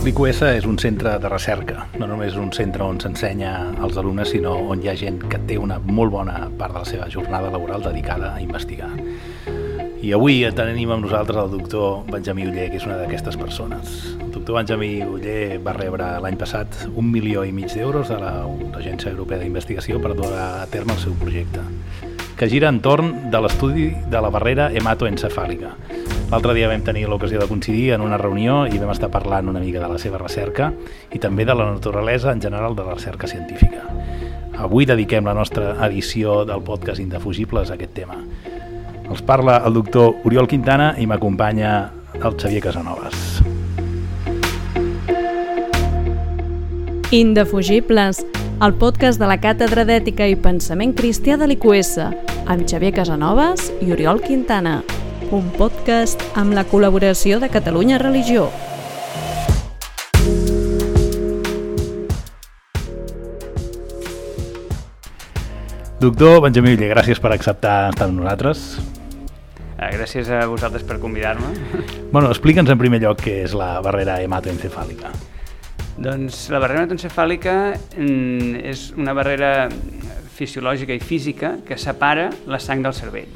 [0.00, 3.50] L'IQS és un centre de recerca, no només un centre on s'ensenya
[3.84, 6.88] als alumnes, sinó on hi ha gent que té una molt bona part de la
[6.88, 8.88] seva jornada laboral dedicada a investigar.
[10.00, 14.16] I avui tenim amb nosaltres el doctor Benjamí Uller, que és una d'aquestes persones.
[14.16, 19.12] El doctor Benjamí Uller va rebre l'any passat un milió i mig d'euros de l'Agència
[19.12, 21.66] Europea d'Investigació per dur a terme el seu projecte,
[22.40, 25.76] que gira entorn de l'estudi de la barrera hematoencefàlica,
[26.30, 29.58] L'altre dia vam tenir l'ocasió de coincidir en una reunió i vam estar parlant una
[29.58, 30.68] mica de la seva recerca
[31.10, 33.82] i també de la naturalesa en general de la recerca científica.
[34.54, 38.20] Avui dediquem la nostra edició del podcast Indefugibles a aquest tema.
[39.10, 41.72] Els parla el doctor Oriol Quintana i m'acompanya
[42.14, 43.42] el Xavier Casanovas.
[47.10, 48.22] Indefugibles,
[48.62, 51.96] el podcast de la Càtedra d'Ètica i Pensament Cristià de l'IQS,
[52.46, 54.78] amb Xavier Casanovas i Oriol Quintana
[55.30, 58.48] un podcast amb la col·laboració de Catalunya Religió.
[66.00, 68.80] Doctor Benjamí Uller, gràcies per acceptar estar amb nosaltres.
[69.76, 71.52] Eh, gràcies a vosaltres per convidar-me.
[72.10, 75.12] Bueno, explica'ns en primer lloc què és la barrera hematoencefàlica.
[76.00, 77.54] Doncs la barrera hematoencefàlica
[77.94, 79.68] mm, és una barrera
[80.34, 83.30] fisiològica i física que separa la sang del cervell.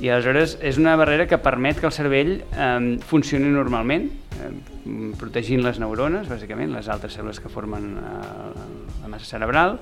[0.00, 4.52] I aleshores és una barrera que permet que el cervell eh, funcioni normalment, eh,
[5.20, 8.68] protegint les neurones, bàsicament, les altres cèl·lules que formen eh,
[9.02, 9.78] la massa cerebral,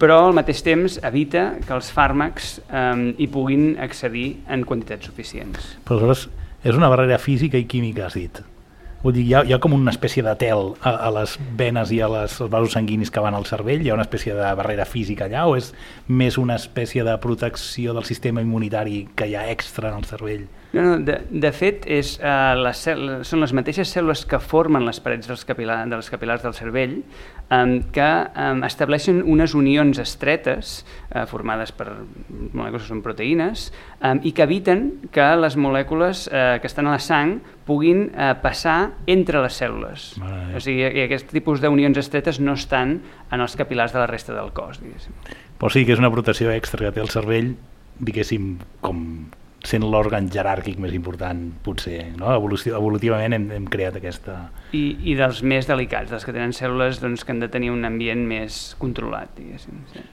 [0.00, 5.76] però al mateix temps evita que els fàrmacs eh, hi puguin accedir en quantitats suficients.
[5.86, 6.28] Però aleshores
[6.66, 8.42] és una barrera física i química, has dit.
[9.06, 11.92] Vull dir, hi ha, hi ha com una espècie de tel a, a les venes
[11.94, 13.84] i a les, als vasos sanguinis que van al cervell?
[13.84, 15.68] Hi ha una espècie de barrera física allà o és
[16.08, 20.48] més una espècie de protecció del sistema immunitari que hi ha extra en el cervell?
[20.72, 22.82] No, no, de, de fet, és, uh, les
[23.30, 26.98] són les mateixes cèl·lules que formen les parets dels, capil·lar, dels capil·lars del cervell
[27.50, 30.80] um, que um, estableixen unes unions estretes
[31.12, 31.88] uh, formades per
[32.52, 33.68] molècules que són proteïnes
[34.00, 38.34] um, i que eviten que les molècules uh, que estan a la sang puguin uh,
[38.42, 40.08] passar entre les cèl·lules.
[40.56, 44.52] O sigui, aquest tipus d'unions estretes no estan en els capil·lars de la resta del
[44.56, 45.16] cos, diguéssim.
[45.56, 47.54] Però sí que és una protecció extra que té el cervell,
[47.98, 49.02] diguéssim, com
[49.66, 52.00] sent l'òrgan jeràrquic més important, potser.
[52.18, 52.30] No?
[52.34, 54.38] Evolució, evolutivament hem, hem creat aquesta...
[54.76, 57.84] I, I dels més delicats, dels que tenen cèl·lules doncs, que han de tenir un
[57.88, 59.82] ambient més controlat, diguéssim.
[59.94, 60.04] Sí.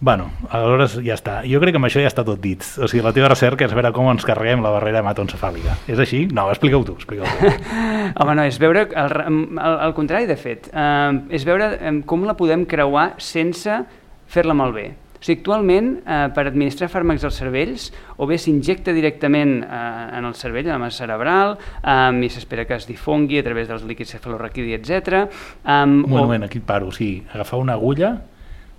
[0.00, 1.40] Bueno, aleshores ja està.
[1.42, 2.62] Jo crec que amb això ja està tot dit.
[2.78, 5.74] O sigui, la teva recerca és veure com ens carreguem la barrera hematoencefàlica.
[5.90, 6.22] És així?
[6.30, 6.94] No, explica-ho tu.
[7.00, 7.50] Explica tu.
[8.22, 11.72] Home, no, és veure, al, al, al contrari, de fet, eh, és veure
[12.06, 13.82] com la podem creuar sense
[14.30, 14.92] fer-la malbé.
[15.18, 20.28] O sigui, actualment, eh, per administrar fàrmacs als cervells, o bé s'injecta directament eh, en
[20.28, 23.84] el cervell, en la massa cerebral, eh, i s'espera que es difongui a través dels
[23.88, 25.26] líquids cefalorraquidi, etc.
[25.64, 26.46] Um, un moment, o...
[26.46, 26.88] aquí paro.
[26.88, 28.14] O sigui, agafar una agulla,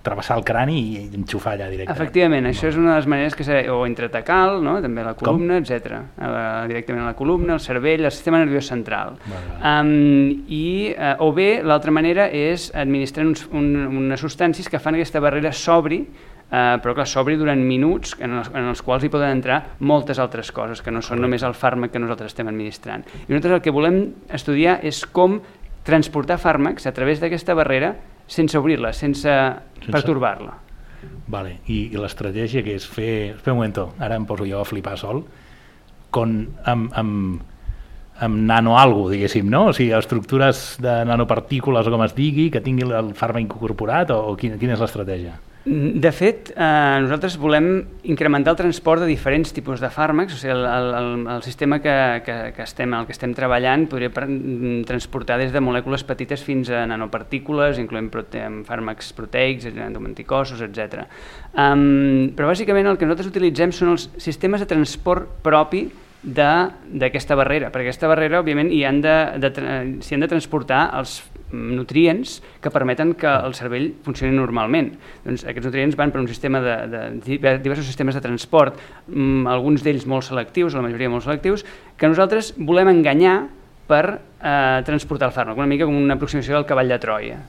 [0.02, 1.96] travessar el crani i enxufar allà directament.
[1.96, 3.60] Efectivament, això és una de les maneres que se...
[3.72, 4.78] o intratacal, no?
[4.80, 6.00] també la columna, etc.
[6.70, 9.18] Directament a la columna, al cervell, al sistema nerviós central.
[9.28, 9.54] Vale.
[9.60, 14.98] Um, i, uh, o bé, l'altra manera és administrar uns, un, unes substàncies que fan
[14.98, 16.04] aquesta barrera s'obri
[16.50, 20.18] Uh, però clar, s'obri durant minuts en els, en els quals hi poden entrar moltes
[20.18, 23.04] altres coses que no són només el fàrmac que nosaltres estem administrant.
[23.06, 24.00] I nosaltres el que volem
[24.34, 25.36] estudiar és com
[25.86, 27.92] transportar fàrmacs a través d'aquesta barrera
[28.30, 29.90] sense obrir-la, sense, sense...
[29.90, 30.56] pertorbar-la.
[31.30, 31.58] Vale.
[31.66, 33.12] I, i l'estratègia que és fer...
[33.36, 35.24] Espera un moment, ara em poso jo a flipar sol,
[36.14, 36.36] con,
[36.70, 37.42] amb, amb,
[38.20, 39.66] amb nanoalgo, diguéssim, no?
[39.70, 44.20] O sigui, estructures de nanopartícules o com es digui, que tingui el fàrmac incorporat o,
[44.32, 45.38] o quina, quina és l'estratègia?
[45.62, 47.66] De fet, eh, nosaltres volem
[48.08, 51.92] incrementar el transport de diferents tipus de fàrmacs, o sigui, el, el, el sistema que,
[52.24, 56.72] que, que estem, el que estem treballant podria mm, transportar des de molècules petites fins
[56.72, 61.04] a nanopartícules, incloent prote fàrmacs proteics, anticossos, etc.
[61.52, 65.90] Um, però bàsicament el que nosaltres utilitzem són els sistemes de transport propi
[66.22, 69.50] d'aquesta barrera, perquè aquesta barrera, òbviament, hi han de, de,
[70.04, 71.20] s'hi han de transportar els
[71.52, 74.92] nutrients que permeten que el cervell funcioni normalment.
[75.24, 76.76] Doncs aquests nutrients van per un sistema de,
[77.24, 78.76] de diversos sistemes de transport,
[79.08, 81.64] mm, alguns d'ells molt selectius, la majoria molt selectius,
[81.96, 83.38] que nosaltres volem enganyar
[83.90, 87.40] per eh, transportar el fàrmac, una mica com una aproximació del cavall de Troia.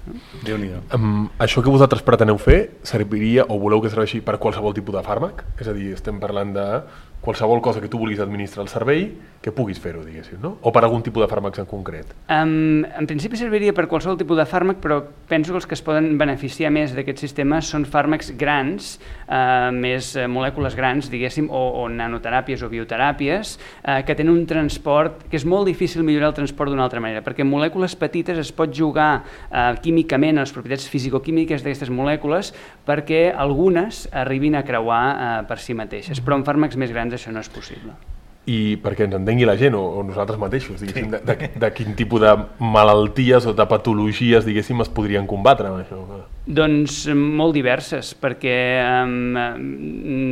[0.42, 4.74] déu nhi um, Això que vosaltres preteneu fer serviria o voleu que serveixi per qualsevol
[4.74, 5.46] tipus de fàrmac?
[5.62, 6.66] És a dir, estem parlant de
[7.22, 10.58] qualsevol cosa que tu vulguis administrar al cervell, que puguis fer-ho, diguéssim, no?
[10.62, 12.12] O per algun tipus de fàrmacs en concret?
[12.28, 15.00] Um, en principi serviria per qualsevol tipus de fàrmac, però
[15.32, 18.98] penso que els que es poden beneficiar més d'aquest sistema són fàrmacs grans,
[19.30, 24.46] uh, més uh, molècules grans, diguéssim, o, o nanoteràpies o bioteràpies, uh, que tenen un
[24.50, 28.40] transport, que és molt difícil millorar el transport d'un d'una altra manera, perquè molècules petites
[28.42, 32.52] es pot jugar eh, químicament a les propietats fisicoquímiques d'aquestes molècules
[32.88, 37.34] perquè algunes arribin a creuar eh, per si mateixes, però en fàrmacs més grans això
[37.34, 37.98] no és possible
[38.50, 41.94] i perquè ens entengui la gent o, o nosaltres mateixos, diguéssim, de, de, de quin
[41.98, 46.00] tipus de malalties o de patologies, diguéssim, es podrien combatre amb això?
[46.50, 48.56] Doncs molt diverses, perquè
[49.06, 49.38] um,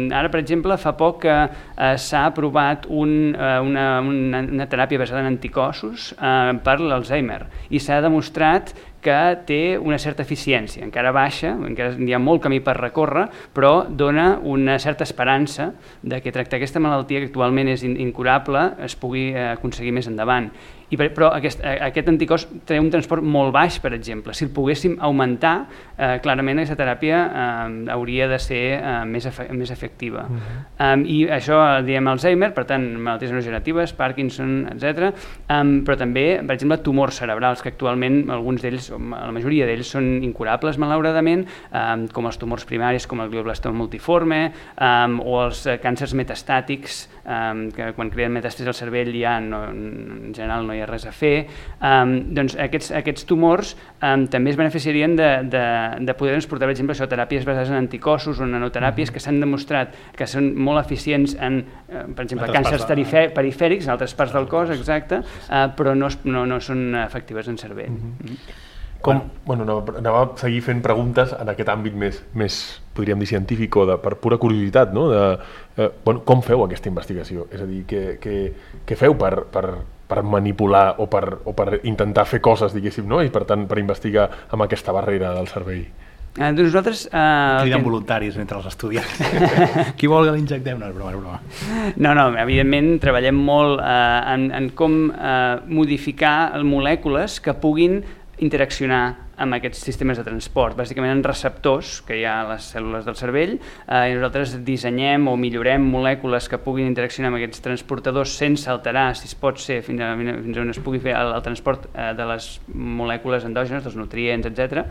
[0.10, 5.04] ara, per exemple, fa poc que uh, s'ha aprovat un, uh, una, una, una teràpia
[5.04, 11.14] basada en anticossos uh, per l'Alzheimer i s'ha demostrat que té una certa eficiència, encara
[11.16, 16.34] baixa, encara hi ha molt camí per recórrer, però dona una certa esperança de que
[16.36, 20.52] tractar aquesta malaltia que actualment és incurable es pugui aconseguir més endavant.
[20.90, 24.34] I, però aquest, aquest anticòs té un transport molt baix, per exemple.
[24.34, 25.54] Si el poguéssim augmentar,
[25.94, 30.26] eh, clarament aquesta teràpia eh, hauria de ser eh, més, efe, més efectiva.
[30.26, 30.94] Uh -huh.
[30.94, 35.14] um, I això diem Alzheimer, per tant, malalties neurogeneratives, Parkinson, etc.
[35.50, 40.24] Um, però també, per exemple, tumors cerebrals, que actualment alguns d'ells, la majoria d'ells, són
[40.24, 44.52] incurables, malauradament, um, com els tumors primaris, com el glioblastoma multiforme,
[44.82, 50.34] um, o els càncers metastàtics, um, que quan creen metàstasis al cervell ja no, en
[50.36, 51.48] general no hi ha res a fer,
[51.78, 55.66] um, doncs aquests, aquests tumors um, també es beneficiarien de, de,
[56.10, 59.40] de poder transportar, per exemple, això, teràpies basades en anticossos o nanoteràpies mm que s'han
[59.42, 63.28] demostrat que són molt eficients en, uh, per exemple, càncers de...
[63.36, 67.58] perifèrics, en altres parts del cos, exacte, uh, però no, no, no són efectives en
[67.58, 67.90] cervell.
[67.90, 68.32] Mm -hmm.
[68.32, 68.68] Mm -hmm.
[69.02, 69.22] Com?
[69.46, 72.58] Bueno, anava, anava a seguir fent preguntes en aquest àmbit més, més
[72.98, 75.06] podríem dir, científic o de, per pura curiositat, no?
[75.12, 75.22] de,
[75.78, 77.48] eh, bueno, com feu aquesta investigació?
[77.54, 78.36] És a dir, què, què,
[78.90, 79.66] què feu per, per,
[80.10, 83.24] per manipular o per, o per intentar fer coses, diguéssim, no?
[83.24, 85.88] i per tant per investigar amb aquesta barrera del cervell.
[86.38, 87.08] Eh, doncs nosaltres...
[87.12, 87.88] Eh, Criden que...
[87.88, 89.18] voluntaris entre els estudiants.
[90.00, 90.78] Qui vol que l'injectem?
[90.80, 91.96] No, és broma, és broma.
[91.98, 98.02] No, no, evidentment treballem molt eh, en, en com eh, modificar molècules que puguin
[98.46, 103.06] interaccionar amb aquests sistemes de transport, bàsicament en receptors que hi ha a les cèl·lules
[103.08, 108.36] del cervell eh, i nosaltres dissenyem o millorem molècules que puguin interaccionar amb aquests transportadors
[108.42, 111.46] sense alterar, si es pot ser, fins a, fins on es pugui fer el, el
[111.46, 114.86] transport eh, de les molècules endògenes, dels nutrients, etc.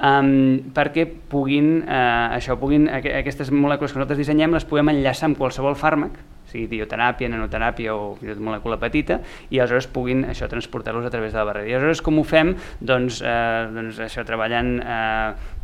[0.00, 5.28] Um, perquè puguin, eh, això, puguin, aqu aquestes molècules que nosaltres dissenyem les podem enllaçar
[5.28, 6.16] amb qualsevol fàrmac
[6.50, 9.20] sigui bioteràpia, nanoteràpia o molècula petita,
[9.50, 11.70] i aleshores puguin això transportar-los a través de la barrera.
[11.70, 12.54] I aleshores com ho fem?
[12.80, 15.58] Doncs, eh, doncs això, treballant eh,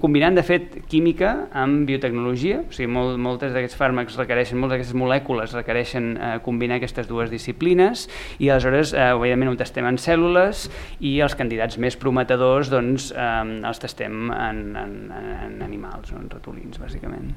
[0.00, 4.98] combinant de fet química amb biotecnologia, o sigui, molt, moltes d'aquests fàrmacs requereixen, moltes d'aquestes
[4.98, 8.06] molècules requereixen eh, combinar aquestes dues disciplines
[8.38, 10.68] i aleshores, eh, evidentment, ho testem en cèl·lules
[11.00, 13.40] i els candidats més prometedors doncs, eh,
[13.70, 14.94] els testem en, en,
[15.48, 17.34] en animals, en ratolins, bàsicament.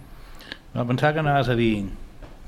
[0.78, 1.88] No, pensava que anaves a dir,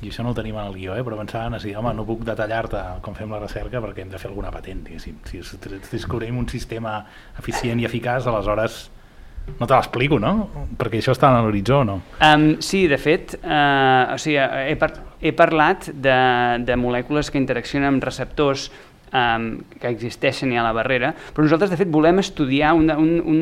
[0.05, 2.05] i això no ho tenim en el guió, eh, però pensava a dir, home, no
[2.05, 5.17] puc detallar-te com fem la recerca perquè hem de fer alguna patent, diguéssim.
[5.25, 5.41] Si
[5.89, 6.99] descobrim un sistema
[7.41, 8.83] eficient i eficaç, aleshores
[9.57, 10.33] no te l'explico, no?
[10.77, 11.95] Perquè això està en l'horitzó, no?
[12.21, 16.19] Um, sí, de fet, uh, o sigui, he, par he parlat de,
[16.63, 18.69] de molècules que interaccionen amb receptors
[19.13, 23.19] um, que existeixen ja a la barrera, però nosaltres de fet volem estudiar, una, un,
[23.19, 23.39] un,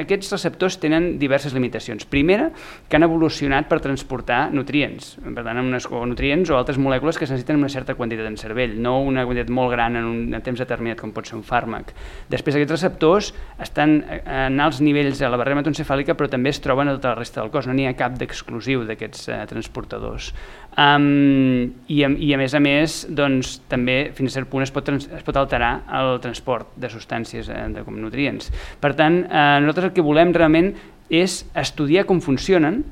[0.00, 2.06] aquests receptors tenen diverses limitacions.
[2.10, 2.50] Primera,
[2.88, 7.26] que han evolucionat per transportar nutrients, per tant, unes, o nutrients o altres molècules que
[7.26, 10.60] es necessiten una certa quantitat en cervell, no una quantitat molt gran en un temps
[10.60, 11.94] determinat com pot ser un fàrmac.
[12.30, 16.90] Després, aquests receptors estan en alts nivells a la barrera hematoencefàlica, però també es troben
[16.90, 20.30] a tota la resta del cos, no n'hi ha cap d'exclusiu d'aquests uh, transportadors.
[20.78, 24.72] Um, i, a, I a més a més, doncs, també fins a cert punt es
[24.74, 28.50] pot, es pot alterar el transport de substàncies eh, de, com nutrients.
[28.80, 30.72] Per tant, eh, nosaltres el que volem realment
[31.10, 32.82] és estudiar com funcionen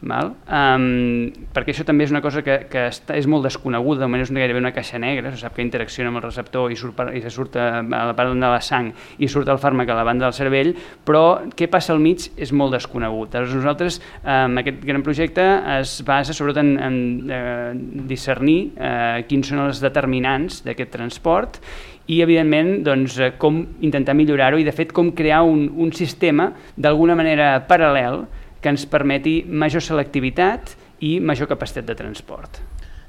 [0.00, 0.30] Val?
[0.48, 4.32] Um, perquè això també és una cosa que, que està, és molt desconeguda, de és
[4.32, 7.20] gairebé una caixa negra, se sap que interacciona amb el receptor i, surt per, i
[7.20, 8.88] se surt a, a la part de la sang
[9.20, 10.72] i surt el fàrmac a la banda del cervell,
[11.04, 13.36] però què passa al mig és molt desconegut.
[13.36, 17.70] Aleshores, nosaltres, um, aquest gran projecte es basa sobretot en, en uh,
[18.08, 21.60] discernir uh, quins són els determinants d'aquest transport
[22.10, 27.14] i, evidentment, doncs, com intentar millorar-ho i, de fet, com crear un, un sistema d'alguna
[27.18, 28.24] manera paral·lel
[28.60, 32.60] que ens permeti major selectivitat i major capacitat de transport.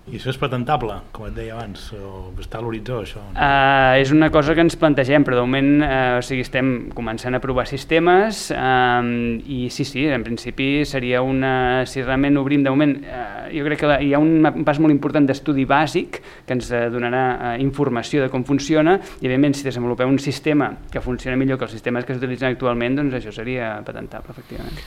[0.09, 3.19] I això és patentable, com et deia abans, o està a l'horitzó, això?
[3.21, 3.35] No?
[3.35, 7.37] Uh, és una cosa que ens plantegem, però de moment uh, o sigui, estem començant
[7.37, 9.05] a provar sistemes uh,
[9.45, 11.83] i sí, sí, en principi seria una...
[11.85, 15.29] Si realment obrim, de moment, uh, jo crec que hi ha un pas molt important
[15.29, 16.17] d'estudi bàsic
[16.49, 21.05] que ens donarà uh, informació de com funciona i, evidentment, si desenvolupem un sistema que
[21.05, 24.81] funciona millor que els sistemes que s'utilitzen actualment, doncs això seria patentable, efectivament.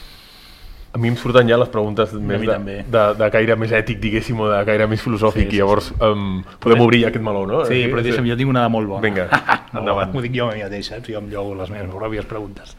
[0.95, 2.75] A mi em surten ja les preguntes més de, també.
[2.87, 5.89] de, de caire més ètic, diguéssim, o de caire més filosòfic, Sí, sí, i llavors
[5.99, 7.65] um, podem obrir ja aquest meló, no?
[7.67, 9.03] Sí, però deixa'm, jo tinc una de molt bona.
[9.03, 9.27] Vinga,
[9.81, 10.15] endavant.
[10.15, 11.11] Ho dic jo a mi mateix, saps?
[11.11, 12.77] Jo em llogo les meves pròpies preguntes.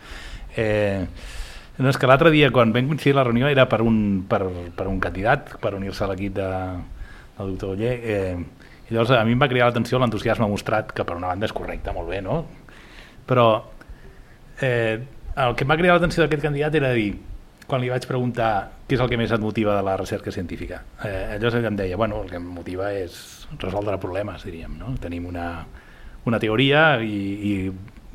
[0.55, 1.03] Eh,
[1.75, 4.00] no, és que l'altre dia, quan vam coincidir la reunió, era per un,
[4.31, 4.45] per,
[4.79, 6.50] per un candidat, per unir-se a l'equip de,
[7.36, 11.03] del doctor Oller, eh, i llavors a mi em va cridar l'atenció l'entusiasme mostrat, que
[11.03, 12.45] per una banda és correcte, molt bé, no?
[13.27, 13.50] Però
[14.63, 15.01] eh,
[15.36, 17.12] el que em va cridar l'atenció d'aquest candidat era dir,
[17.67, 18.50] quan li vaig preguntar
[18.88, 20.84] què és el que més et motiva de la recerca científica.
[21.03, 24.93] Eh, ell em deia, bueno, el que em motiva és resoldre problemes, diríem, no?
[25.01, 25.65] Tenim una,
[26.25, 27.17] una teoria i,
[27.50, 27.53] i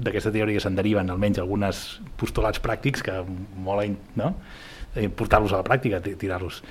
[0.00, 3.18] d'aquesta teoria se'n deriven almenys algunes postulats pràctics que
[3.60, 3.84] mola
[4.16, 4.34] no?
[4.94, 6.62] eh, portar-los a la pràctica, ti- tirar-los.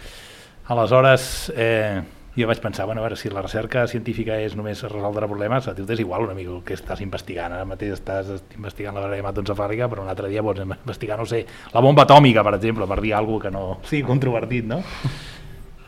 [0.70, 2.02] Aleshores, eh,
[2.40, 5.74] jo vaig pensar, bueno, a veure, si la recerca científica és només resoldre problemes, a
[5.76, 7.54] tu t'és igual una mica el que estàs investigant.
[7.54, 11.44] Ara mateix estàs investigant la barrera hematoencefàlica, però un altre dia pots investigar, no sé,
[11.74, 14.80] la bomba atòmica, per exemple, per dir alguna que no sigui controvertit, no?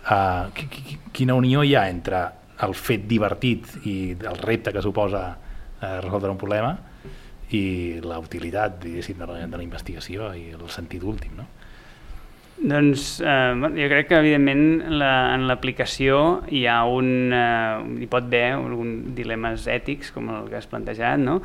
[0.01, 2.23] Uh, qui- qui- quina unió hi ha entre
[2.65, 5.21] el fet divertit i el repte que suposa
[5.81, 6.71] eh, resoldre un problema
[7.53, 11.45] i la utilitat, diguéssim, de la, de la investigació i el sentit últim, no?
[12.61, 18.27] Doncs eh, jo crec que evidentment la, en l'aplicació hi ha un, eh, hi pot
[18.29, 21.39] haver alguns dilemes ètics com el que has plantejat, no?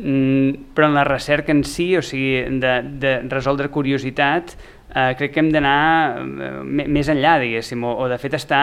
[0.00, 4.54] Mm, però en la recerca en si, o sigui, de, de resoldre curiositat,
[4.94, 8.62] eh, crec que hem d'anar eh, més enllà, diguéssim, o, o de fet estar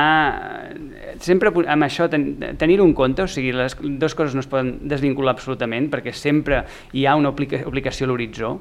[0.70, 4.50] eh, sempre amb això, ten, tenir-ho en compte, o sigui, les dues coses no es
[4.50, 8.60] poden desvincular absolutament, perquè sempre hi ha una aplica, aplicació a l'horitzó,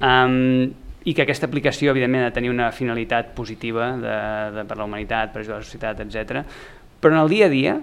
[0.00, 0.66] um,
[1.06, 4.14] i que aquesta aplicació, evidentment, ha de tenir una finalitat positiva de,
[4.56, 6.42] de, per la humanitat, per ajudar la societat, etc.
[7.00, 7.76] Però en el dia a dia,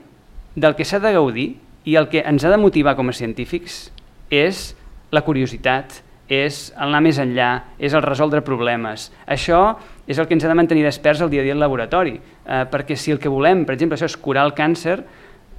[0.55, 1.53] del que s'ha de gaudir
[1.87, 3.87] i el que ens ha de motivar com a científics
[4.33, 4.73] és
[5.15, 7.49] la curiositat, és anar més enllà,
[7.79, 9.09] és el resoldre problemes.
[9.27, 9.77] Això
[10.07, 12.63] és el que ens ha de mantenir desperts el dia a dia al laboratori, eh,
[12.71, 14.99] perquè si el que volem, per exemple, això és curar el càncer,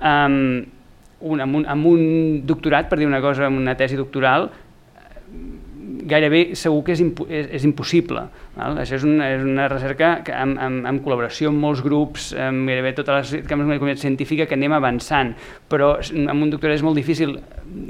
[0.00, 0.28] eh,
[1.24, 2.04] un, amb, un, amb un
[2.44, 4.50] doctorat, per dir una cosa, amb una tesi doctoral,
[6.08, 8.26] gairebé segur que és, impo és, és impossible.
[8.56, 8.78] Val?
[8.82, 12.68] Això és una, és una recerca que amb, amb, amb col·laboració amb molts grups, amb
[12.70, 15.34] gairebé totes les cames de la comunitat científica que anem avançant,
[15.70, 17.38] però amb un doctorat és molt difícil,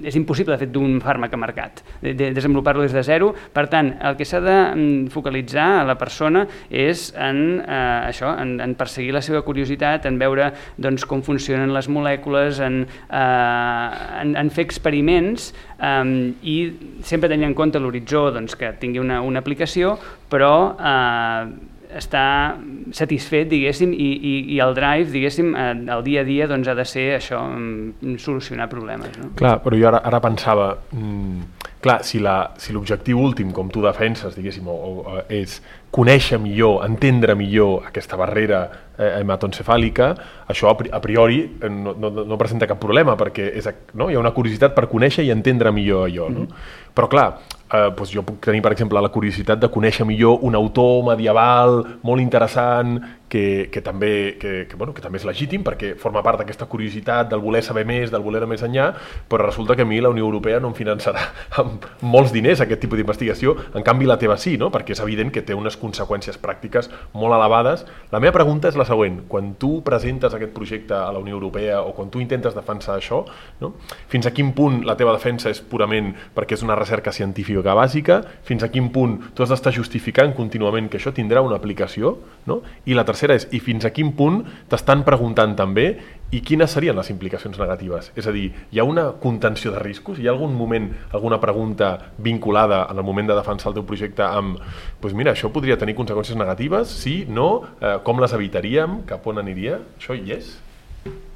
[0.04, 3.32] és impossible de fet d'un fàrmac a mercat, de, de desenvolupar-lo des de zero.
[3.54, 8.34] Per tant, el que s'ha de mm, focalitzar a la persona és en eh, això,
[8.40, 13.88] en, en perseguir la seva curiositat, en veure doncs, com funcionen les molècules, en, eh,
[14.22, 16.56] en, en fer experiments um, i
[17.04, 19.96] sempre tenint en compte l'horitzó doncs, que tingui una, una aplicació,
[20.32, 22.56] però eh, està
[22.92, 26.74] satisfet, diguéssim, i, i, i el drive, diguéssim, eh, el dia a dia doncs, ha
[26.74, 29.16] de ser això, mm, solucionar problemes.
[29.18, 29.30] No?
[29.38, 31.40] Clar, però jo ara, ara pensava, mm,
[31.80, 35.60] clar, si la- si l'objectiu últim, com tu defenses, diguéssim, o, o, eh, és
[35.94, 38.64] conèixer millor, entendre millor aquesta barrera
[38.98, 40.14] eh, hematoencefàlica,
[40.48, 44.08] això a pri- a priori eh, no, no, no presenta cap problema, perquè és, no?
[44.10, 46.28] hi ha una curiositat per conèixer i entendre millor allò.
[46.30, 46.46] No?
[46.94, 47.28] Però clar,
[47.74, 51.80] eh, doncs jo puc tenir, per exemple, la curiositat de conèixer millor un autor medieval
[52.02, 52.96] molt interessant
[53.34, 57.26] que, que, també, que, que, bueno, que també és legítim perquè forma part d'aquesta curiositat
[57.32, 58.92] del voler saber més, del voler anar més enllà,
[59.26, 61.24] però resulta que a mi la Unió Europea no em finançarà
[61.62, 64.68] amb molts diners aquest tipus d'investigació, en canvi la teva sí, no?
[64.70, 66.86] perquè és evident que té unes conseqüències pràctiques
[67.18, 67.82] molt elevades.
[68.12, 71.82] La meva pregunta és la següent, quan tu presentes aquest projecte a la Unió Europea
[71.82, 73.24] o quan tu intentes defensar això,
[73.58, 73.72] no?
[74.14, 78.20] fins a quin punt la teva defensa és purament perquè és una recerca científica bàsica,
[78.46, 82.14] fins a quin punt tu has d'estar justificant contínuament que això tindrà una aplicació,
[82.46, 82.62] no?
[82.86, 85.86] i la tercera és, i fins a quin punt t'estan preguntant també
[86.34, 88.10] i quines serien les implicacions negatives?
[88.18, 90.18] És a dir, hi ha una contenció de riscos?
[90.18, 94.22] Hi ha algun moment, alguna pregunta vinculada en el moment de defensar el teu projecte
[94.26, 94.58] amb
[95.00, 96.88] doncs mira, això podria tenir conseqüències negatives?
[96.88, 97.24] Sí?
[97.28, 97.62] No?
[97.80, 99.02] Eh, com les evitaríem?
[99.06, 99.78] Cap on aniria?
[100.00, 100.56] Això hi és?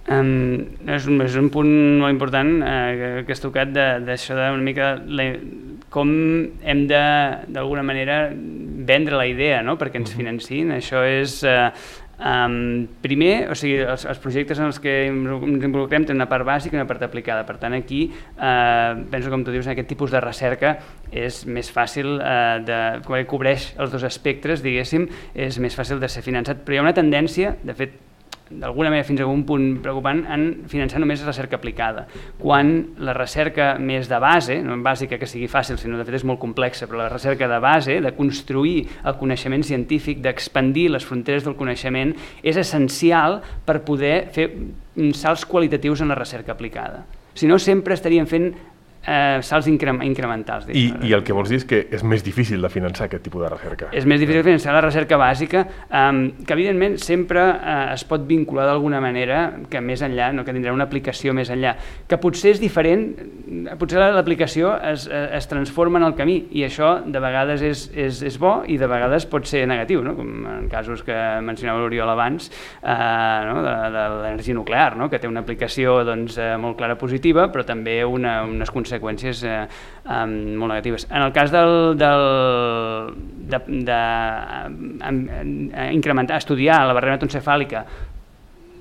[0.09, 1.69] Um, és, un, és un punt
[2.01, 5.27] molt important eh, que, has tocat de- d'això de, una mica la,
[5.93, 6.09] com
[6.65, 7.01] hem de
[7.53, 8.31] d'alguna manera
[8.89, 9.77] vendre la idea no?
[9.79, 10.73] perquè ens financin.
[10.75, 11.69] Això és eh,
[12.19, 16.47] um, primer, o sigui, els, els projectes en els que ens involucrem tenen una part
[16.49, 19.91] bàsica i una part aplicada, per tant aquí eh, penso com tu dius, en aquest
[19.93, 20.77] tipus de recerca
[21.13, 26.03] és més fàcil eh, de, com que cobreix els dos espectres diguéssim, és més fàcil
[26.03, 26.65] de ser finançat.
[26.65, 28.08] Però hi ha una tendència, de fet
[28.51, 32.07] d'alguna manera fins a un punt preocupant en finançar només recerca aplicada,
[32.41, 36.27] quan la recerca més de base, no bàsica que sigui fàcil, sinó de fet és
[36.29, 41.45] molt complexa, però la recerca de base, de construir el coneixement científic, d'expandir les fronteres
[41.45, 44.51] del coneixement, és essencial per poder fer
[45.15, 47.05] salts qualitatius en la recerca aplicada.
[47.39, 48.51] Si no, sempre estaríem fent
[49.09, 50.69] eh, salts incre incrementals.
[50.69, 53.45] I, I el que vols dir és que és més difícil de finançar aquest tipus
[53.45, 53.91] de recerca.
[53.97, 58.67] És més difícil finançar la recerca bàsica, um, que evidentment sempre uh, es pot vincular
[58.69, 61.75] d'alguna manera que més enllà, no, que tindrà una aplicació més enllà,
[62.09, 63.07] que potser és diferent,
[63.81, 68.39] potser l'aplicació es, es transforma en el camí i això de vegades és, és, és
[68.41, 70.15] bo i de vegades pot ser negatiu, no?
[70.19, 72.51] com en casos que mencionava l'Oriol abans,
[72.83, 72.93] uh,
[73.49, 73.63] no?
[73.65, 75.09] de, de l'energia nuclear, no?
[75.09, 78.98] que té una aplicació doncs, uh, molt clara positiva, però també una, unes conseqüències
[79.47, 79.67] eh,
[80.05, 81.07] um, molt negatives.
[81.11, 82.25] En el cas del, del,
[83.51, 83.99] de, de
[85.09, 85.21] um,
[85.93, 87.85] incrementar, estudiar la barrera metoncefàlica,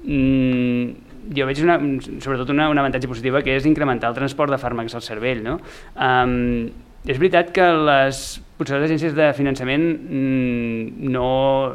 [0.03, 1.07] mm,
[1.38, 1.77] jo veig una,
[2.24, 5.43] sobretot una, un avantatge positiva que és incrementar el transport de fàrmacs al cervell.
[5.43, 5.57] No?
[5.95, 8.25] Um, és veritat que les
[8.58, 11.27] potser les agències de finançament mm, no,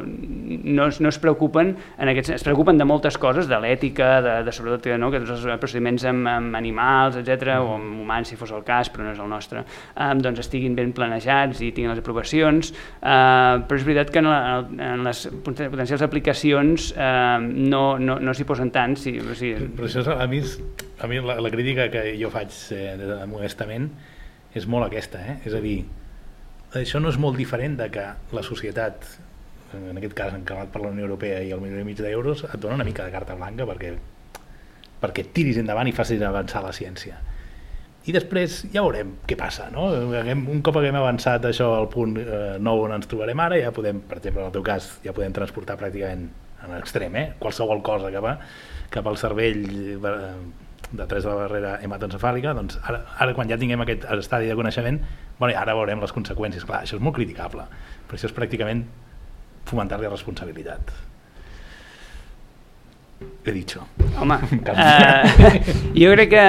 [0.03, 4.53] no, no es preocupen en aquest, es preocupen de moltes coses, de l'ètica, de, de
[4.55, 8.65] sobretot no, que els procediments amb, amb animals, etc o amb humans si fos el
[8.67, 12.73] cas, però no és el nostre, eh, doncs estiguin ben planejats i tinguin les aprovacions,
[12.73, 14.59] eh, però és veritat que en, la,
[14.91, 17.37] en les potencials aplicacions eh,
[17.73, 18.97] no, no, no s'hi posen tant.
[18.99, 19.69] Sí, o sigui...
[19.77, 20.43] Però això a mi,
[20.99, 23.87] a mi la, la crítica que jo faig eh, modestament
[24.53, 25.37] és molt aquesta, eh?
[25.47, 25.81] és a dir,
[26.77, 29.05] això no és molt diferent de que la societat,
[29.73, 32.59] en aquest cas encarregat per la Unió Europea i el milió i mig d'euros, et
[32.61, 33.93] dona una mica de carta blanca perquè,
[35.01, 37.19] perquè tiris endavant i facis avançar la ciència.
[38.03, 39.87] I després ja veurem què passa, no?
[40.35, 44.01] Un cop haguem avançat això al punt eh, nou on ens trobarem ara, ja podem,
[44.09, 46.27] per exemple, en el teu cas, ja podem transportar pràcticament
[46.63, 47.25] en l'extrem, eh?
[47.39, 48.37] qualsevol cosa que va
[48.93, 49.63] cap al cervell
[50.93, 54.57] de tres de la barrera hematoencefàlica, doncs ara, ara quan ja tinguem aquest estadi de
[54.57, 54.99] coneixement,
[55.39, 56.67] bueno, ara veurem les conseqüències.
[56.69, 57.65] Clar, això és molt criticable,
[58.07, 58.85] però això és pràcticament
[59.69, 60.93] fomentar-li responsabilitat
[63.45, 63.85] he dicho.
[64.19, 65.63] Home, uh,
[65.95, 66.43] jo crec que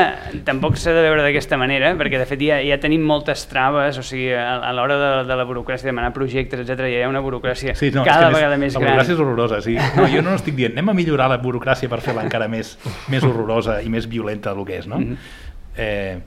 [0.46, 4.04] tampoc s'ha de veure d'aquesta manera, perquè de fet ja, ja tenim moltes traves, o
[4.06, 7.22] sigui, a, a l'hora de, de la burocràcia, demanar projectes, etc ja hi ha una
[7.24, 8.86] burocràcia sí, no, cada vegada més, més gran.
[8.86, 9.74] La burocràcia és horrorosa, sí.
[9.98, 12.76] No, jo no estic dient, anem a millorar la burocràcia per fer-la encara més,
[13.12, 15.00] més horrorosa i més violenta del que és, no?
[15.00, 15.42] Mm -hmm.
[15.76, 16.18] eh,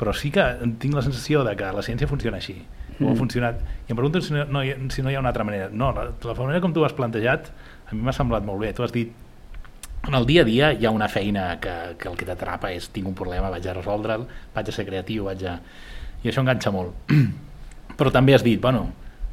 [0.00, 0.44] però sí que
[0.80, 2.62] tinc la sensació de que la ciència funciona així,
[3.00, 3.16] o ha mm.
[3.16, 5.68] funcionat, i em pregunto si no, no, si no hi ha una altra manera.
[5.72, 7.50] No, la, la manera com tu ho has plantejat
[7.90, 8.72] a mi m'ha semblat molt bé.
[8.72, 9.12] Tu has dit
[10.08, 12.88] en el dia a dia hi ha una feina que, que el que t'atrapa és
[12.94, 15.58] tinc un problema, vaig a resoldre'l, vaig a ser creatiu, vaig a...
[16.22, 17.12] i això enganxa molt.
[17.98, 18.86] però també has dit, bueno,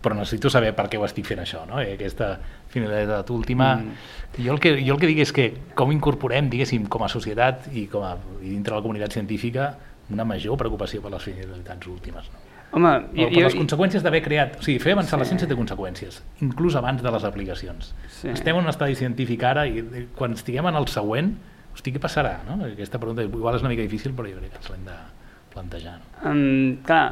[0.03, 1.79] però necessito saber per què ho estic fent això, no?
[1.81, 2.35] I aquesta
[2.73, 3.75] finalitat última...
[3.79, 4.15] Mm.
[4.37, 7.71] Jo, el que, jo el que dic és que com incorporem, diguéssim, com a societat
[7.73, 9.71] i, com a, i dintre de la comunitat científica
[10.13, 12.29] una major preocupació per les finalitats últimes.
[12.31, 12.46] No?
[12.75, 14.57] Home, jo, per les conseqüències d'haver creat...
[14.59, 15.21] O sigui, fer avançar sí.
[15.21, 17.93] la ciència té conseqüències, inclús abans de les aplicacions.
[18.19, 18.31] Sí.
[18.33, 19.85] Estem en un estadi científic ara i
[20.17, 21.31] quan estiguem en el següent,
[21.73, 22.41] hosti, què passarà?
[22.49, 22.59] No?
[22.67, 24.97] Aquesta pregunta igual és una mica difícil, però jo crec que ens l'hem de
[25.53, 25.95] plantejar.
[26.01, 26.33] No?
[26.33, 27.05] Um, clar,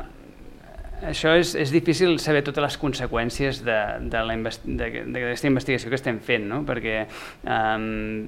[1.07, 6.63] això és, és difícil saber totes les conseqüències d'aquesta investigació que estem fent, no?
[6.67, 7.05] perquè
[7.43, 8.27] um,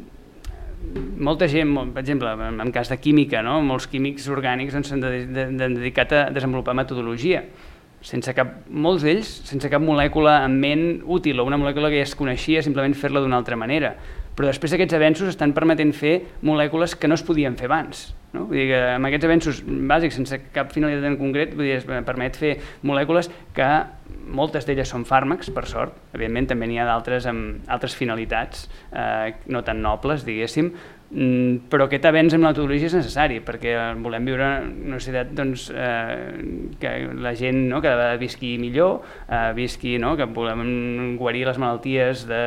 [1.18, 3.60] molta gent, per exemple, en cas de química, no?
[3.66, 7.44] molts químics orgànics doncs, s'han doncs, de, de, de, dedicat a desenvolupar metodologia,
[8.06, 12.08] sense cap, molts d'ells sense cap molècula en ment útil o una molècula que ja
[12.08, 13.96] es coneixia, simplement fer-la d'una altra manera.
[14.38, 18.12] Però després aquests avenços estan permetent fer molècules que no es podien fer abans.
[18.34, 18.46] No?
[18.50, 21.88] Vull dir que amb aquests avenços bàsics, sense cap finalitat en concret, vull dir, es
[21.88, 23.70] permet fer molècules que
[24.28, 29.34] moltes d'elles són fàrmacs, per sort, evidentment també n'hi ha d'altres amb altres finalitats, eh,
[29.48, 30.74] no tan nobles, diguéssim,
[31.08, 35.70] però aquest avenç en la metodologia és necessari perquè volem viure en una societat doncs,
[35.72, 36.92] eh, que
[37.24, 42.26] la gent no, cada vegada visqui millor, eh, visqui, no, que volem guarir les malalties
[42.28, 42.42] de,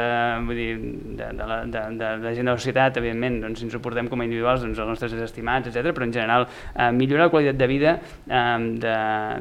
[0.44, 3.62] vull dir, de, de, la, de, de, de la gent de la societat, evidentment, doncs,
[3.62, 5.94] si ens ho portem com a individuals, doncs, els nostres desestimats, etc.
[5.96, 8.44] però en general eh, millorar la qualitat de vida eh,
[8.84, 8.96] de,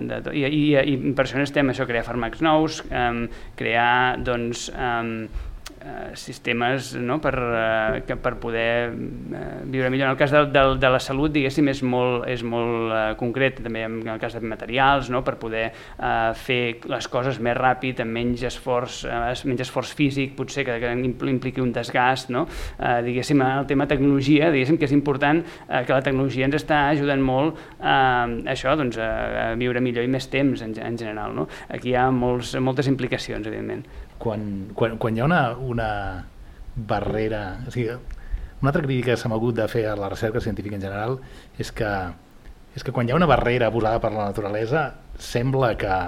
[0.08, 0.64] de, i, i,
[0.96, 3.28] i per això estem això, crear fàrmacs nous, eh,
[3.60, 3.92] crear
[4.24, 5.28] doncs, Eh,
[6.14, 7.20] sistemes no?
[7.22, 10.10] per, eh, que per poder eh, viure millor.
[10.10, 13.62] En el cas de, de, de la salut, diguéssim, és molt, és molt eh, concret,
[13.64, 15.24] també en el cas de materials, no?
[15.26, 20.36] per poder eh, fer les coses més ràpid, amb menys esforç, eh, menys esforç físic,
[20.38, 20.94] potser que, que
[21.30, 22.34] impliqui un desgast.
[22.34, 22.46] No?
[22.78, 26.86] Eh, diguéssim, el tema tecnologia, diguéssim que és important eh, que la tecnologia ens està
[26.94, 29.10] ajudant molt eh, això, doncs, a,
[29.46, 31.36] a viure millor i més temps en, en general.
[31.36, 31.50] No?
[31.70, 33.86] Aquí hi ha molts, moltes implicacions, evidentment
[34.20, 35.90] quan, quan, quan hi ha una, una
[36.76, 37.44] barrera...
[37.68, 37.96] O sigui,
[38.60, 41.20] una altra crítica que s'ha hagut de fer a la recerca científica en general
[41.58, 41.90] és que,
[42.76, 46.00] és que quan hi ha una barrera posada per la naturalesa sembla que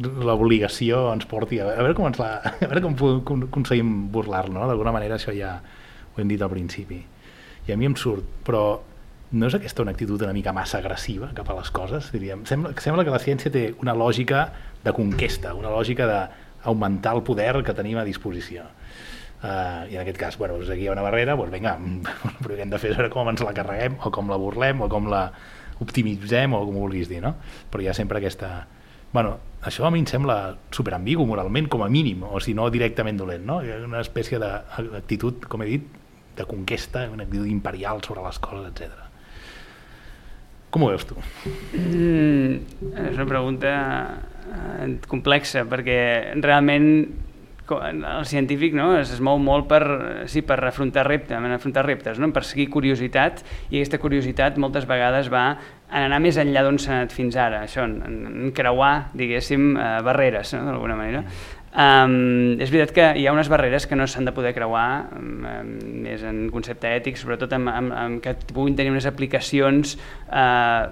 [0.00, 2.30] l'obligació ens porti a, a veure com ens la,
[2.64, 2.96] a veure com,
[3.28, 4.64] com aconseguim burlar no?
[4.64, 7.02] d'alguna manera això ja ho hem dit al principi
[7.68, 8.64] i a mi em surt però
[9.34, 12.44] no és aquesta una actitud una mica massa agressiva cap a les coses, diríem?
[12.48, 14.46] Sembla, sembla que la ciència té una lògica
[14.84, 16.06] de conquesta, una lògica
[16.64, 18.66] d'augmentar el poder que tenim a disposició.
[19.44, 21.76] Uh, I en aquest cas, bueno, doncs aquí hi ha una barrera, doncs vinga,
[22.40, 24.88] el que hem de fer és com ens la carreguem, o com la burlem, o
[24.88, 25.26] com la
[25.84, 27.34] optimitzem, o com ho vulguis dir, no?
[27.70, 28.54] Però hi ha sempre aquesta...
[29.12, 33.20] Bueno, això a mi em sembla superambigu moralment, com a mínim, o si no directament
[33.20, 33.60] dolent, no?
[33.84, 36.00] Una espècie d'actitud, com he dit,
[36.34, 39.04] de conquesta, una actitud imperial sobre les coses, etc.
[40.74, 41.14] Com ho veus tu?
[41.78, 42.56] Mm,
[43.04, 44.33] és una pregunta eh,
[45.08, 46.90] complexa, perquè realment
[47.64, 49.80] el científic no, es, es mou molt per,
[50.28, 52.28] sí, per afrontar reptes, per afrontar reptes, no?
[52.32, 55.46] per seguir curiositat, i aquesta curiositat moltes vegades va
[55.94, 59.90] en anar més enllà d'on s'ha anat fins ara, això, en, en creuar, diguéssim, eh,
[60.04, 60.64] barreres, no?
[60.68, 61.24] d'alguna manera.
[61.74, 65.72] Um, és veritat que hi ha unes barreres que no s'han de poder creuar, um,
[66.04, 69.96] més en concepte ètic, sobretot amb, amb, amb que puguin tenir unes aplicacions
[70.28, 70.86] uh,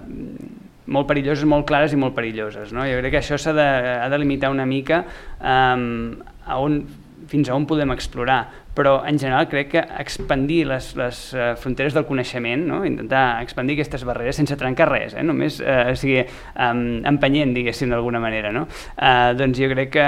[0.85, 2.73] molt perilloses, molt clares i molt perilloses.
[2.75, 2.87] No?
[2.87, 3.69] Jo crec que això s'ha de,
[4.03, 5.03] ha de limitar una mica
[5.39, 6.83] um, a on,
[7.31, 8.41] fins a on podem explorar,
[8.73, 12.81] però en general crec que expandir les, les uh, fronteres del coneixement, no?
[12.87, 15.23] intentar expandir aquestes barreres sense trencar res, eh?
[15.25, 16.23] només uh, o sigui,
[16.57, 18.65] um, empenyent, diguéssim, d'alguna manera, no?
[18.65, 20.07] uh, doncs jo crec que,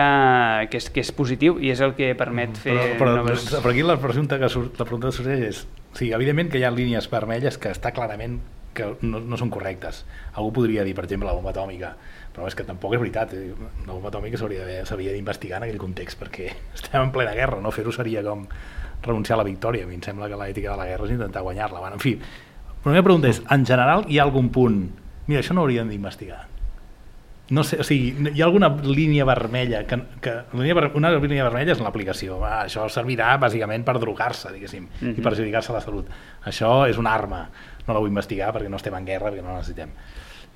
[0.71, 3.47] que, és, que és positiu i és el que permet fer però, però, noves...
[3.53, 6.67] Però aquí la pregunta que, surt, la pregunta que sorgeix és, sigui, evidentment que hi
[6.67, 8.41] ha línies vermelles que està clarament
[8.75, 10.03] que no, no són correctes.
[10.35, 11.93] Algú podria dir, per exemple, la bomba atòmica,
[12.35, 13.33] però és que tampoc és veritat.
[13.33, 13.53] Eh?
[13.85, 17.93] La bomba atòmica s'hauria d'investigar en aquell context, perquè estem en plena guerra, no fer-ho
[17.95, 18.45] seria com
[19.05, 19.85] renunciar a la victòria.
[19.85, 21.79] A mi em sembla que l'ètica de la guerra és intentar guanyar-la.
[21.79, 22.17] Bueno, en fi,
[22.85, 24.83] la meva pregunta és, en general hi ha algun punt...
[25.25, 26.43] Mira, això no hauríem d'investigar.
[27.49, 31.81] No sé, o sigui, hi ha alguna línia vermella que, que una línia vermella és
[31.84, 32.39] l'aplicació.
[32.41, 35.12] Això servirà bàsicament per drogar-se, diguéssim, mm -hmm.
[35.12, 35.23] i Mhm.
[35.23, 36.08] perjudicar-se la salut.
[36.43, 37.49] Això és una arma
[37.88, 39.89] no la vull investigar perquè no estem en guerra, perquè no la necessitem.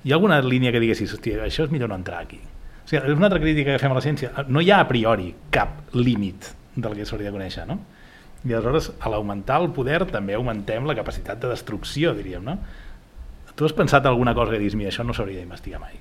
[0.02, 2.40] Hi ha alguna línia que diguessis, hòstia, això és millor no entrar aquí?
[2.84, 4.30] O sigui, és una altra crítica que fem a la ciència.
[4.48, 7.78] No hi ha a priori cap límit del que s'hauria de conèixer, no?
[8.44, 12.58] I aleshores, a l'augmentar el poder, també augmentem la capacitat de destrucció, diríem, no?
[13.54, 15.92] Tu has pensat alguna cosa que dius, mira, això no s'hauria d'investigar mai?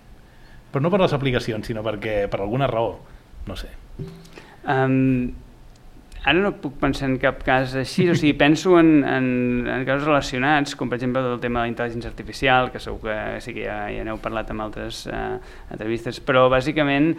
[0.69, 2.97] Però no per les aplicacions, sinó perquè per alguna raó,
[3.47, 3.71] no sé.
[4.69, 5.32] Um,
[6.19, 9.29] ara no puc pensar en cap cas així, o sigui, penso en, en,
[9.65, 13.17] en casos relacionats, com per exemple el tema de la intel·ligència artificial, que segur que
[13.41, 15.39] sí que ja, ja n'heu parlat amb altres uh,
[15.73, 17.15] entrevistes, però bàsicament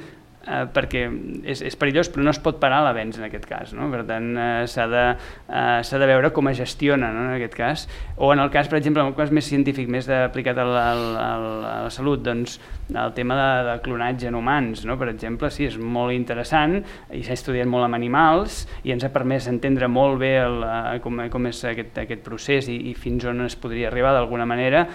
[0.47, 1.05] eh, perquè
[1.45, 3.91] és, és perillós però no es pot parar l'avenç en aquest cas no?
[3.93, 5.05] per tant eh, s'ha de,
[5.49, 7.27] eh, de veure com es gestiona no?
[7.29, 10.59] en aquest cas o en el cas per exemple el cas més científic més aplicat
[10.59, 12.59] al, al, al, a la salut doncs
[12.91, 14.97] el tema de, de clonatge en humans no?
[15.01, 16.81] per exemple sí, és molt interessant
[17.15, 20.99] i s'ha estudiat molt amb animals i ens ha permès entendre molt bé el, eh,
[21.05, 24.87] com, com és aquest, aquest procés i, i fins on es podria arribar d'alguna manera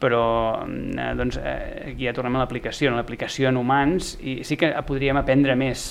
[0.00, 0.22] però
[0.64, 4.70] eh, doncs, eh, aquí ja tornem a l'aplicació, a l'aplicació en humans, i sí que
[4.86, 5.90] podríem aprendre més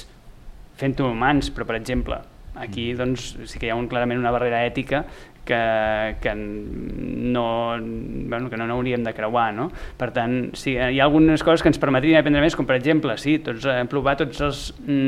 [0.77, 2.21] fent-ho humans, però per exemple,
[2.57, 5.05] aquí doncs, sí que hi ha un, clarament una barrera ètica
[5.47, 9.53] que, que, no, bueno, que no n'hauríem de creuar.
[9.55, 9.69] No?
[9.97, 13.15] Per tant, sí, hi ha algunes coses que ens permetrien aprendre més, com per exemple,
[13.21, 14.65] sí, tots, hem provat tots els,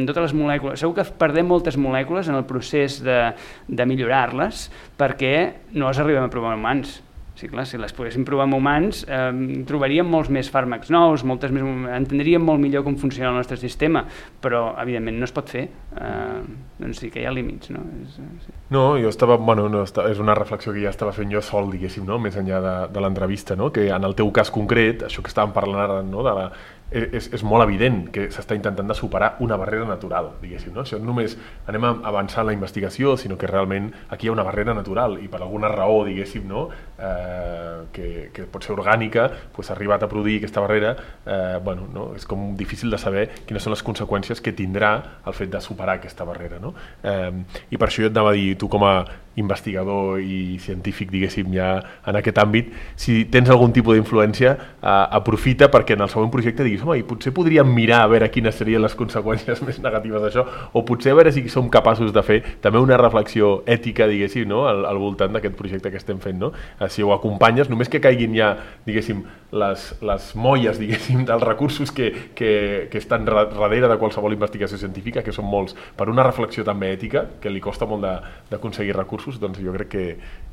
[0.07, 0.79] totes les molècules.
[0.79, 3.19] Segur que perdem moltes molècules en el procés de,
[3.67, 5.35] de millorar-les perquè
[5.75, 6.97] no les arribem a provar en humans
[7.39, 11.53] Sí, clar, si les poguéssim provar amb humans, eh, trobaríem molts més fàrmacs nous, moltes
[11.55, 11.63] més,
[11.95, 14.01] entendríem molt millor com funciona el nostre sistema,
[14.43, 15.69] però, evidentment, no es pot fer.
[15.95, 16.41] Eh,
[16.81, 17.85] doncs sí que hi ha límits, no?
[18.01, 18.55] És, sí.
[18.75, 22.03] No, jo estava, bueno, no, és una reflexió que ja estava fent jo sol, diguéssim,
[22.07, 22.19] no?
[22.19, 23.71] més enllà de, de l'entrevista, no?
[23.71, 26.27] que en el teu cas concret, això que estàvem parlant ara, no?
[26.27, 26.49] de la,
[26.91, 30.73] és, és molt evident que s'està intentant de superar una barrera natural, diguéssim.
[30.73, 30.83] No?
[30.83, 31.35] Això no només
[31.69, 35.41] anem avançant la investigació, sinó que realment aquí hi ha una barrera natural i per
[35.43, 36.67] alguna raó, diguéssim, no?
[36.97, 42.09] eh, que, que pot ser orgànica, pues, arribat a produir aquesta barrera, eh, bueno, no?
[42.17, 44.93] és com difícil de saber quines són les conseqüències que tindrà
[45.25, 46.59] el fet de superar aquesta barrera.
[46.61, 46.73] No?
[47.03, 47.31] Eh,
[47.69, 48.95] I per això jo et anava a dir, tu com a
[49.39, 51.71] investigador i científic, diguéssim, ja
[52.07, 56.65] en aquest àmbit, si tens algun tipus d'influència, eh, aprofita perquè en el següent projecte
[56.67, 60.45] diguis, home, i potser podríem mirar a veure quines serien les conseqüències més negatives d'això,
[60.73, 64.65] o potser a veure si som capaços de fer també una reflexió ètica, diguéssim, no?
[64.69, 66.39] al, al voltant d'aquest projecte que estem fent.
[66.39, 66.53] No?
[66.79, 68.53] Eh, si ho acompanyes, només que caiguin ja,
[68.87, 74.79] diguéssim, les, les molles, diguéssim, dels recursos que, que, que estan darrere de qualsevol investigació
[74.81, 78.05] científica, que són molts, per una reflexió també ètica, que li costa molt
[78.49, 80.05] d'aconseguir recursos, doncs jo crec que,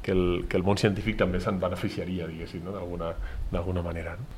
[0.03, 2.75] que, el, que el món científic també se'n beneficiaria, diguéssim, no?
[3.51, 4.15] d'alguna manera.
[4.19, 4.29] No?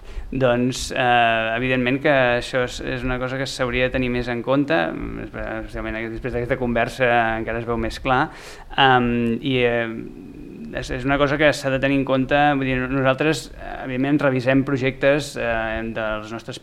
[0.44, 4.40] Doncs, eh, evidentment que això és, és una cosa que s'hauria de tenir més en
[4.46, 4.78] compte,
[5.26, 8.22] especialment després d'aquesta conversa encara es veu més clar,
[8.78, 9.10] um,
[9.42, 9.84] i eh,
[10.78, 13.48] és, és una cosa que s'ha de tenir en compte, vull dir, nosaltres,
[13.82, 16.62] evidentment, revisem projectes eh, dels nostres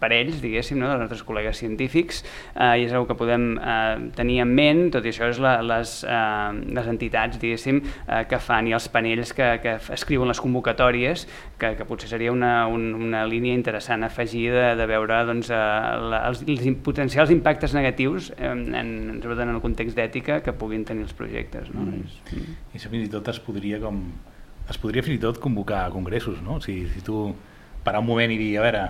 [0.00, 0.90] parells, diguéssim, no?
[0.90, 2.22] dels nostres col·legues científics,
[2.54, 5.56] eh, i és una que podem eh, tenir en ment, tot i això és la,
[5.64, 10.42] les, eh, les entitats, diguéssim, eh, que fan i els panells que, que escriuen les
[10.42, 11.26] convocatòries,
[11.58, 15.50] que, que potser seria una, un, una línia interessant a afegir de, de veure doncs,
[15.50, 15.58] eh,
[16.12, 20.86] la, els, els potencials impactes negatius, eh, en, sobretot en el context d'ètica, que puguin
[20.88, 21.72] tenir els projectes.
[21.74, 21.88] No?
[21.88, 22.06] Mm.
[22.06, 24.02] És, I això fins i tot es podria com
[24.66, 26.58] es podria fins i tot convocar congressos, no?
[26.62, 27.28] Si, si tu
[27.86, 28.82] parar un moment i dir, a veure,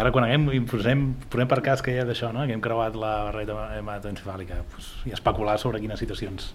[0.00, 2.46] Ara quan haguem, posem, posem per cas que hi ha d'això, no?
[2.48, 6.52] que hem creuat la barreta hematoencefàlica pues, i especular sobre quines situacions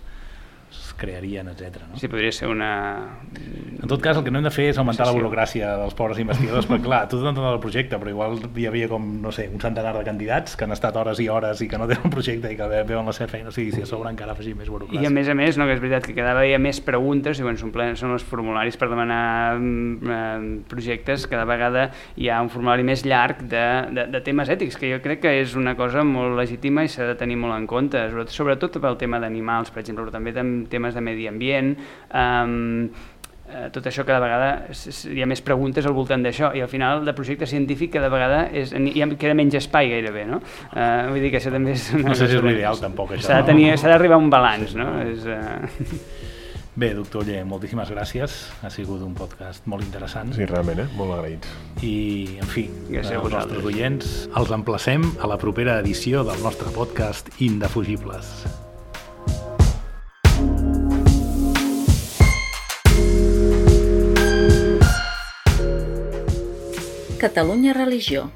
[0.71, 1.83] es crearien, etc.
[1.89, 1.97] No?
[1.97, 3.19] Sí, podria ser una...
[3.81, 5.15] En tot cas, el que no hem de fer és augmentar sí, sí.
[5.15, 8.67] la burocràcia dels pobres investigadors, perquè clar, tu t'han donat el projecte, però igual hi
[8.67, 11.69] havia com, no sé, un centenar de candidats que han estat hores i hores i
[11.71, 13.89] que no tenen un projecte i que veuen la seva feina, o sigui, si a
[13.89, 15.03] sobre encara afegir més burocràcia.
[15.03, 17.39] I a més a més, no, que és veritat que vegada hi ha més preguntes,
[17.39, 19.21] i quan s'omplen són els formularis per demanar
[19.59, 24.51] mm, eh, projectes, cada vegada hi ha un formulari més llarg de, de, de temes
[24.51, 27.55] ètics, que jo crec que és una cosa molt legítima i s'ha de tenir molt
[27.55, 28.03] en compte,
[28.33, 30.33] sobretot pel tema d'animals, per exemple, però també
[30.71, 31.75] temes de medi ambient,
[32.09, 32.89] um,
[33.47, 34.49] eh, tot això cada vegada
[35.13, 38.45] hi ha més preguntes al voltant d'això i al final de projecte científic cada vegada
[38.51, 40.41] és, hi ha, queda menys espai gairebé no?
[40.73, 43.29] Uh, vull dir que això també és una no sé si és l'ideal tampoc això
[43.29, 44.21] s'ha d'arribar no?
[44.21, 44.89] a un balanç no?
[45.05, 46.25] és, uh...
[46.77, 48.35] Bé, doctor Oller, moltíssimes gràcies.
[48.61, 50.29] Ha sigut un podcast molt interessant.
[50.37, 50.85] Sí, realment, eh?
[50.93, 51.55] molt agraïts.
[51.81, 56.69] I, en fi, gràcies als nostres oients, els emplacem a la propera edició del nostre
[56.77, 58.35] podcast Indefugibles.
[67.17, 68.29] Catalunya Religió